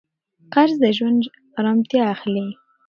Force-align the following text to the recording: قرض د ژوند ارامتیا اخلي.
قرض 0.53 0.75
د 0.83 0.85
ژوند 0.97 1.21
ارامتیا 1.59 2.03
اخلي. 2.15 2.45